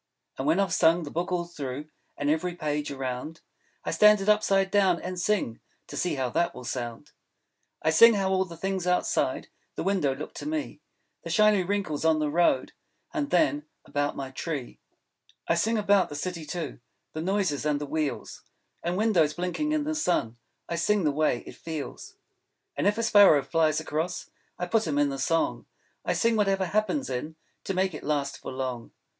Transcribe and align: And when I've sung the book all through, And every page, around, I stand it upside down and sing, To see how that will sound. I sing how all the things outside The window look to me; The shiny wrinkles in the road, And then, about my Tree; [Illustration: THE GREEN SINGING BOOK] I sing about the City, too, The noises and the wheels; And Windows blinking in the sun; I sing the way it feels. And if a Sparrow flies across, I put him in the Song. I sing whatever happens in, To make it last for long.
And 0.39 0.47
when 0.47 0.59
I've 0.59 0.73
sung 0.73 1.03
the 1.03 1.11
book 1.11 1.31
all 1.31 1.45
through, 1.45 1.91
And 2.17 2.27
every 2.27 2.55
page, 2.55 2.89
around, 2.89 3.41
I 3.85 3.91
stand 3.91 4.19
it 4.19 4.27
upside 4.27 4.71
down 4.71 4.99
and 4.99 5.19
sing, 5.19 5.59
To 5.85 5.95
see 5.95 6.15
how 6.15 6.31
that 6.31 6.55
will 6.55 6.63
sound. 6.63 7.11
I 7.83 7.91
sing 7.91 8.15
how 8.15 8.31
all 8.31 8.45
the 8.45 8.57
things 8.57 8.87
outside 8.87 9.49
The 9.75 9.83
window 9.83 10.15
look 10.15 10.33
to 10.37 10.47
me; 10.47 10.81
The 11.23 11.29
shiny 11.29 11.61
wrinkles 11.63 12.03
in 12.03 12.17
the 12.17 12.31
road, 12.31 12.71
And 13.13 13.29
then, 13.29 13.67
about 13.85 14.15
my 14.15 14.31
Tree; 14.31 14.79
[Illustration: 14.79 14.79
THE 14.95 15.03
GREEN 15.03 15.35
SINGING 15.35 15.45
BOOK] 15.45 15.51
I 15.51 15.55
sing 15.59 15.77
about 15.93 16.09
the 16.09 16.15
City, 16.15 16.45
too, 16.47 16.79
The 17.13 17.21
noises 17.21 17.63
and 17.63 17.79
the 17.79 17.85
wheels; 17.85 18.41
And 18.81 18.97
Windows 18.97 19.35
blinking 19.35 19.71
in 19.71 19.83
the 19.83 19.93
sun; 19.93 20.37
I 20.67 20.77
sing 20.77 21.03
the 21.03 21.11
way 21.11 21.43
it 21.45 21.55
feels. 21.55 22.15
And 22.75 22.87
if 22.87 22.97
a 22.97 23.03
Sparrow 23.03 23.43
flies 23.43 23.79
across, 23.79 24.31
I 24.57 24.65
put 24.65 24.87
him 24.87 24.97
in 24.97 25.09
the 25.09 25.19
Song. 25.19 25.67
I 26.03 26.13
sing 26.13 26.37
whatever 26.37 26.65
happens 26.65 27.07
in, 27.07 27.35
To 27.65 27.75
make 27.75 27.93
it 27.93 28.03
last 28.03 28.39
for 28.39 28.51
long. 28.51 28.93